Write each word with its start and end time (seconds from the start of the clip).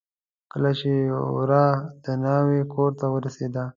کله 0.51 0.71
چې 0.79 0.89
ورا 1.35 1.65
د 2.03 2.05
ناوې 2.23 2.61
کورته 2.73 3.05
ور 3.09 3.23
ورسېده. 3.23 3.63